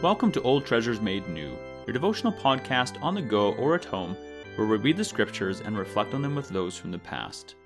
[0.00, 4.16] Welcome to Old Treasures Made New, your devotional podcast on the go or at home,
[4.54, 7.56] where we read the scriptures and reflect on them with those from the past.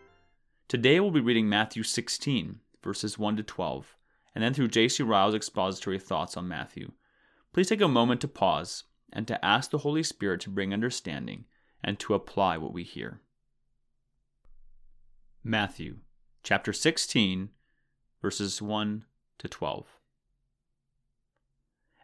[0.66, 3.98] Today we'll be reading Matthew 16, verses 1 to 12,
[4.34, 5.02] and then through J.C.
[5.02, 6.92] Ryle's expository thoughts on Matthew.
[7.52, 11.44] Please take a moment to pause and to ask the Holy Spirit to bring understanding
[11.84, 13.20] and to apply what we hear.
[15.44, 15.98] Matthew
[16.42, 17.50] chapter 16,
[18.22, 19.04] verses 1
[19.36, 19.84] to 12.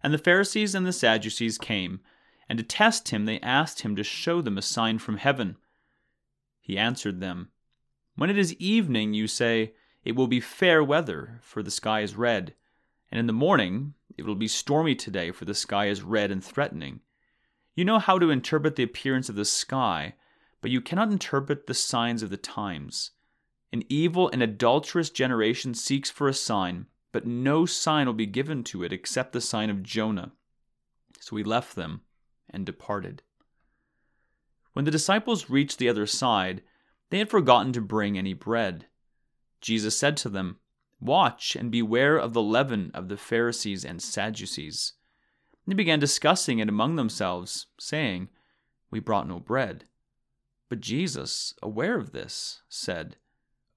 [0.02, 2.00] And the Pharisees and the Sadducees came,
[2.48, 5.56] and to test him they asked him to show them a sign from heaven.
[6.60, 7.50] He answered them,
[8.14, 12.14] When it is evening, you say, It will be fair weather, for the sky is
[12.14, 12.54] red.
[13.10, 16.42] And in the morning, It will be stormy today, for the sky is red and
[16.42, 17.00] threatening.
[17.74, 20.14] You know how to interpret the appearance of the sky,
[20.60, 23.12] but you cannot interpret the signs of the times.
[23.72, 28.62] An evil and adulterous generation seeks for a sign but no sign will be given
[28.64, 30.32] to it except the sign of Jonah.
[31.20, 32.02] So he left them
[32.50, 33.22] and departed.
[34.72, 36.62] When the disciples reached the other side,
[37.10, 38.86] they had forgotten to bring any bread.
[39.60, 40.58] Jesus said to them,
[41.00, 44.92] Watch and beware of the leaven of the Pharisees and Sadducees.
[45.66, 48.28] They began discussing it among themselves, saying,
[48.90, 49.84] We brought no bread.
[50.68, 53.16] But Jesus, aware of this, said,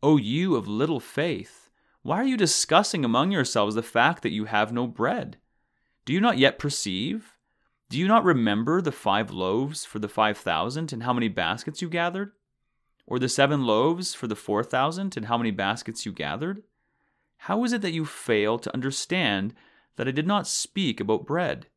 [0.03, 1.70] O you of little faith,
[2.03, 5.37] why are you discussing among yourselves the fact that you have no bread?
[6.03, 7.37] Do you not yet perceive?
[7.89, 11.79] Do you not remember the five loaves for the five thousand and how many baskets
[11.81, 12.31] you gathered?
[13.05, 16.63] Or the seven loaves for the four thousand and how many baskets you gathered?
[17.37, 19.53] How is it that you fail to understand
[19.95, 21.67] that I did not speak about bread?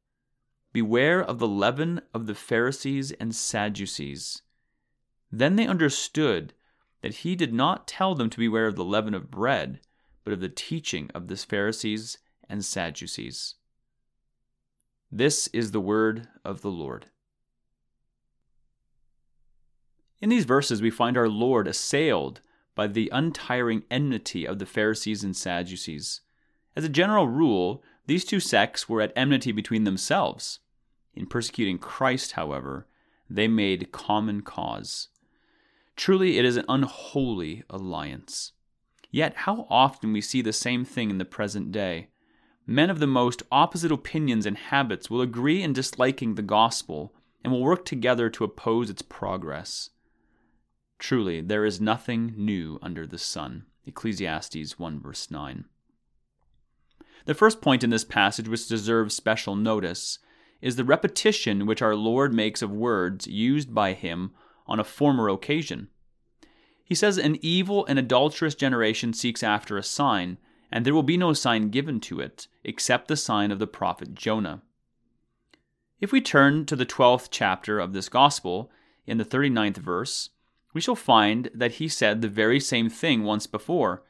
[0.72, 4.40] Beware of the leaven of the Pharisees and Sadducees.
[5.30, 6.54] Then they understood
[7.02, 9.80] that he did not tell them to beware of the leaven of bread
[10.24, 12.18] but of the teaching of the Pharisees
[12.48, 13.54] and Sadducees.
[15.12, 17.06] This is the word of the Lord.
[20.20, 22.40] In these verses, we find our Lord assailed
[22.74, 26.22] by the untiring enmity of the Pharisees and Sadducees.
[26.74, 30.60] As a general rule, these two sects were at enmity between themselves.
[31.14, 32.86] In persecuting Christ, however,
[33.30, 35.08] they made common cause.
[35.96, 38.52] Truly, it is an unholy alliance.
[39.14, 42.08] Yet, how often we see the same thing in the present day.
[42.66, 47.14] Men of the most opposite opinions and habits will agree in disliking the gospel
[47.44, 49.90] and will work together to oppose its progress.
[50.98, 53.66] Truly, there is nothing new under the sun.
[53.86, 55.64] Ecclesiastes 1 verse 9.
[57.26, 60.18] The first point in this passage which deserves special notice
[60.60, 64.32] is the repetition which our Lord makes of words used by him
[64.66, 65.86] on a former occasion.
[66.84, 70.38] He says, An evil and adulterous generation seeks after a sign,
[70.70, 74.14] and there will be no sign given to it, except the sign of the prophet
[74.14, 74.62] Jonah.
[76.00, 78.70] If we turn to the 12th chapter of this gospel,
[79.06, 80.30] in the 39th verse,
[80.74, 84.02] we shall find that he said the very same thing once before.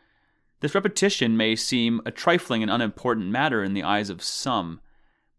[0.60, 4.80] This repetition may seem a trifling and unimportant matter in the eyes of some,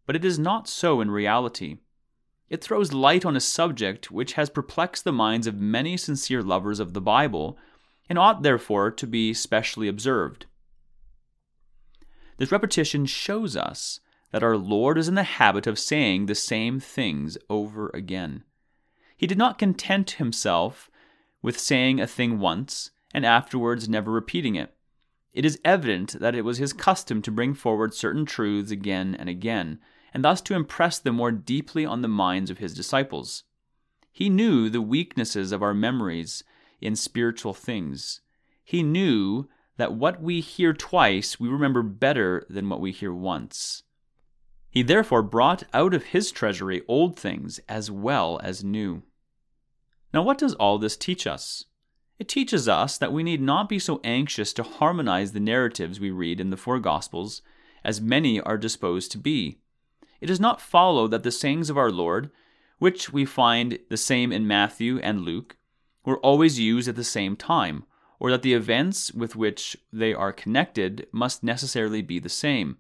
[0.06, 1.78] but it is not so in reality.
[2.50, 6.80] It throws light on a subject which has perplexed the minds of many sincere lovers
[6.80, 7.58] of the Bible,
[8.08, 10.46] and ought therefore to be specially observed.
[12.38, 14.00] This repetition shows us
[14.32, 18.44] that our Lord is in the habit of saying the same things over again.
[19.18, 20.92] He did not content himself
[21.42, 24.76] with saying a thing once and afterwards never repeating it.
[25.34, 29.30] It is evident that it was his custom to bring forward certain truths again and
[29.30, 29.80] again,
[30.16, 33.44] and thus to impress them more deeply on the minds of his disciples.
[34.14, 36.46] He knew the weaknesses of our memories
[36.80, 38.22] in spiritual things.
[38.64, 43.84] He knew that what we hear twice we remember better than what we hear once.
[44.72, 49.04] He therefore brought out of his treasury old things as well as new.
[50.14, 51.66] Now, what does all this teach us?
[52.20, 56.10] It teaches us that we need not be so anxious to harmonize the narratives we
[56.10, 57.42] read in the four Gospels
[57.84, 59.60] as many are disposed to be
[60.26, 62.32] it does not follow that the sayings of our Lord,
[62.80, 65.56] which we find the same in Matthew and Luke,
[66.04, 67.84] were always used at the same time,
[68.20, 72.78] or that the events with which they are connected must necessarily be the same.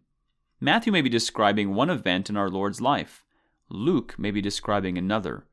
[0.59, 3.23] Matthew may be describing one event in our Lord's life,
[3.69, 5.45] Luke may be describing another,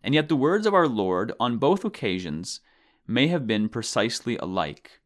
[0.00, 2.60] and yet the words of our Lord on both occasions
[3.04, 5.00] may have been precisely alike.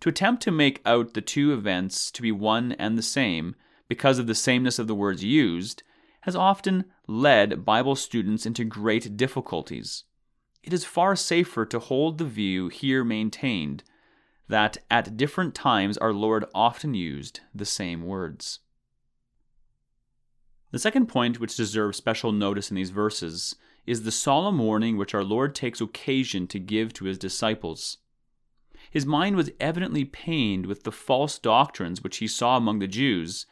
[0.00, 3.54] To attempt to make out the two events to be one and the same
[3.92, 5.82] because of the sameness of the words used,
[6.22, 10.04] has often led Bible students into great difficulties.
[10.62, 13.84] It is far safer to hold the view here maintained
[14.48, 18.60] that at different times our Lord often used the same words.
[20.70, 25.14] The second point, which deserves special notice in these verses, is the solemn warning which
[25.14, 27.98] our Lord takes occasion to give to his disciples.
[28.90, 33.44] His mind was evidently pained with the false doctrines which he saw among the Jews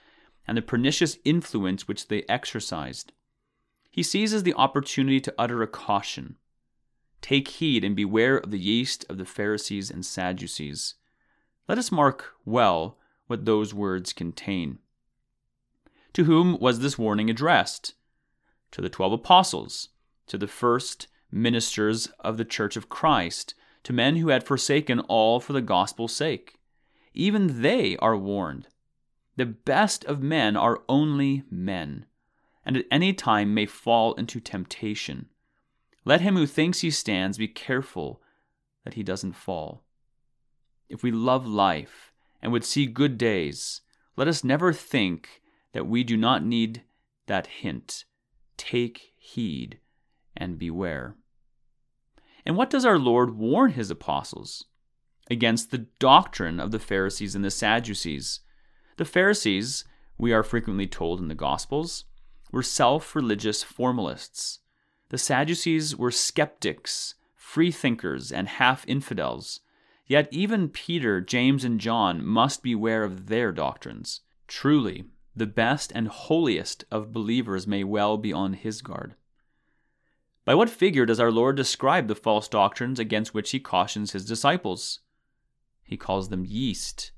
[0.50, 3.12] and the pernicious influence which they exercised.
[3.88, 6.38] He seizes the opportunity to utter a caution.
[7.22, 10.96] Take heed and beware of the yeast of the Pharisees and Sadducees.
[11.68, 12.98] Let us mark well
[13.28, 14.80] what those words contain.
[16.14, 17.94] To whom was this warning addressed?
[18.72, 19.90] To the twelve apostles,
[20.26, 23.54] to the first ministers of the Church of Christ,
[23.84, 26.56] to men who had forsaken all for the gospel's sake.
[27.14, 28.66] Even they are warned.
[29.40, 32.04] The best of men are only men,
[32.62, 35.30] and at any time may fall into temptation.
[36.04, 38.20] Let him who thinks he stands be careful
[38.84, 39.82] that he doesn't fall.
[40.90, 43.80] If we love life and would see good days,
[44.14, 45.40] let us never think
[45.72, 46.82] that we do not need
[47.26, 48.04] that hint.
[48.58, 49.78] Take heed
[50.36, 51.16] and beware.
[52.44, 54.66] And what does our Lord warn his apostles?
[55.30, 58.40] Against the doctrine of the Pharisees and the Sadducees.
[58.96, 59.84] The Pharisees,
[60.18, 62.04] we are frequently told in the Gospels,
[62.52, 64.60] were self religious formalists.
[65.10, 69.60] The Sadducees were skeptics, freethinkers, and half infidels.
[70.06, 74.20] Yet even Peter, James, and John must beware of their doctrines.
[74.48, 75.04] Truly,
[75.36, 79.14] the best and holiest of believers may well be on his guard.
[80.44, 84.24] By what figure does our Lord describe the false doctrines against which he cautions his
[84.24, 85.00] disciples?
[85.84, 87.12] He calls them yeast.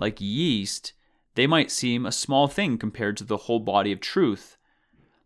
[0.00, 0.94] Like yeast,
[1.34, 4.56] they might seem a small thing compared to the whole body of truth.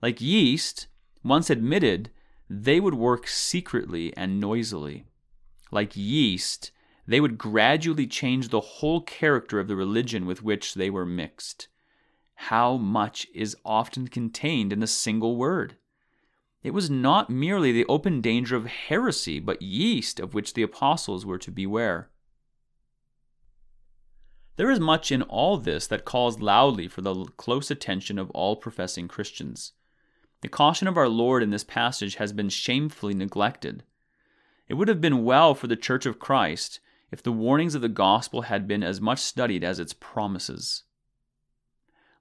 [0.02, 0.88] Like yeast,
[1.22, 2.10] once admitted,
[2.50, 5.06] they would work secretly and noisily.
[5.70, 6.72] Like yeast,
[7.06, 11.68] they would gradually change the whole character of the religion with which they were mixed.
[12.34, 15.76] How much is often contained in a single word?
[16.64, 21.24] It was not merely the open danger of heresy, but yeast of which the apostles
[21.24, 22.10] were to beware.
[24.56, 28.56] There is much in all this that calls loudly for the close attention of all
[28.56, 29.72] professing Christians.
[30.42, 33.82] The caution of our Lord in this passage has been shamefully neglected.
[34.68, 36.80] It would have been well for the Church of Christ
[37.10, 40.84] if the warnings of the gospel had been as much studied as its promises.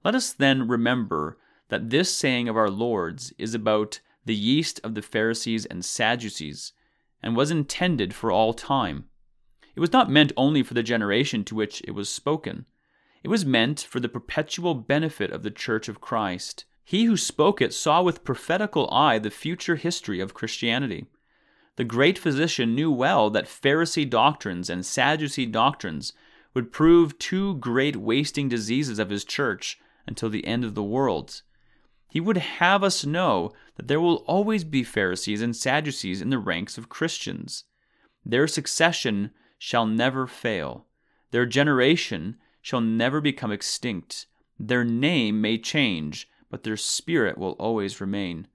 [0.02, 1.38] Let us then remember
[1.68, 6.72] that this saying of our Lord's is about the yeast of the Pharisees and Sadducees,
[7.22, 9.04] and was intended for all time.
[9.74, 12.66] It was not meant only for the generation to which it was spoken.
[13.22, 16.64] It was meant for the perpetual benefit of the Church of Christ.
[16.84, 21.06] He who spoke it saw with prophetical eye the future history of Christianity.
[21.76, 26.12] The great physician knew well that Pharisee doctrines and Sadducee doctrines
[26.52, 31.42] would prove two great wasting diseases of his church until the end of the world.
[32.08, 36.38] He would have us know that there will always be Pharisees and Sadducees in the
[36.38, 37.64] ranks of Christians.
[38.24, 40.86] Their succession shall never fail.
[41.30, 44.26] Their generation shall never become extinct.
[44.58, 48.46] Their name may change, but their spirit will always remain.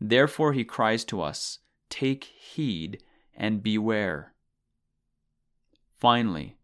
[0.00, 1.58] Therefore he cries to us,
[1.88, 3.02] Take heed
[3.34, 4.32] and beware.
[5.98, 6.56] Finally,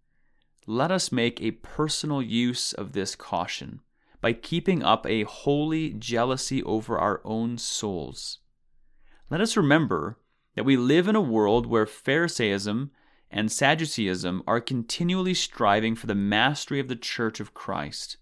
[0.66, 3.80] let us make a personal use of this caution
[4.20, 8.38] by keeping up a holy jealousy over our own souls.
[9.30, 10.18] Let us remember
[10.54, 12.90] that we live in a world where Pharisaism
[13.30, 18.16] and Sadduceeism are continually striving for the mastery of the Church of Christ.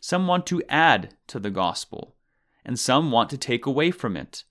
[0.00, 2.14] Some want to add to the gospel,
[2.64, 4.44] and some want to take away from it.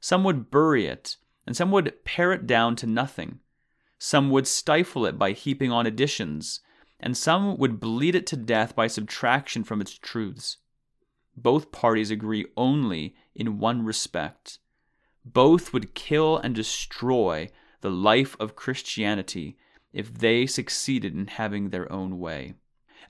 [0.00, 3.40] Some would bury it, and some would pare it down to nothing.
[3.98, 6.60] Some would stifle it by heaping on additions,
[7.00, 10.58] and some would bleed it to death by subtraction from its truths.
[11.36, 14.58] Both parties agree only in one respect.
[15.24, 17.48] Both would kill and destroy
[17.82, 19.56] the life of Christianity
[19.92, 22.54] if they succeeded in having their own way.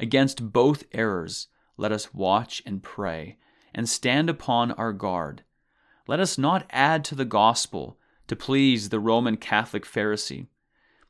[0.01, 3.39] Against both errors, let us watch and pray,
[3.75, 5.45] and stand upon our guard.
[6.09, 10.49] Let us not add to the gospel to please the Roman Catholic Pharisee.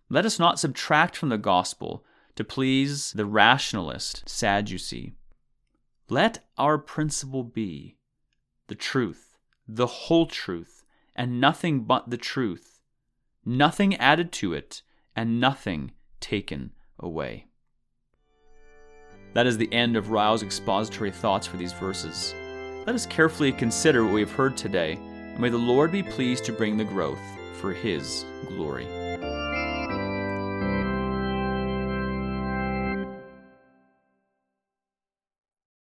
[0.08, 2.04] Let us not subtract from the gospel
[2.36, 5.14] to please the rationalist Sadducee.
[6.08, 7.96] Let our principle be
[8.66, 12.71] the truth, the whole truth, and nothing but the truth,
[13.44, 14.82] nothing added to it,
[15.14, 17.46] and nothing taken away.
[19.34, 22.34] That is the end of Ryle's expository thoughts for these verses.
[22.86, 26.44] Let us carefully consider what we have heard today, and may the Lord be pleased
[26.44, 27.20] to bring the growth
[27.60, 29.01] for His glory.